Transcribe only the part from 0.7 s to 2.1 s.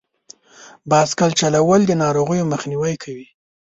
بایسکل چلول د